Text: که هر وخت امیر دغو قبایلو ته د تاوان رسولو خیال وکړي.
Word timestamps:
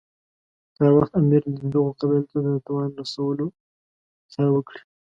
که 0.73 0.79
هر 0.85 0.93
وخت 0.97 1.11
امیر 1.19 1.43
دغو 1.73 1.91
قبایلو 1.99 2.29
ته 2.31 2.39
د 2.45 2.47
تاوان 2.65 2.91
رسولو 3.01 3.45
خیال 4.31 4.49
وکړي. 4.53 4.81